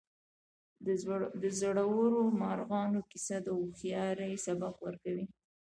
[1.41, 5.25] د زړورو مارغانو کیسه د هوښیارۍ سبق ورکوي.